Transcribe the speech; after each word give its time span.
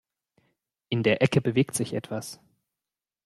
In 0.89 1.03
der 1.03 1.21
Ecke 1.21 1.41
bewegt 1.41 1.75
sich 1.75 1.93
etwas. 1.93 2.39